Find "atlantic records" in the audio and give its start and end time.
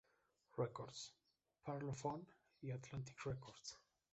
2.71-3.77